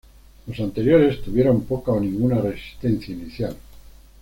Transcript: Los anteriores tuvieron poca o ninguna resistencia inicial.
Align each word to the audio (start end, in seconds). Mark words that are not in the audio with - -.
Los 0.47 0.59
anteriores 0.59 1.21
tuvieron 1.21 1.61
poca 1.65 1.91
o 1.91 1.99
ninguna 1.99 2.41
resistencia 2.41 3.13
inicial. 3.13 3.55